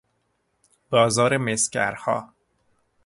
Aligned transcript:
بازار 0.89 1.37
مسگرها 1.37 2.33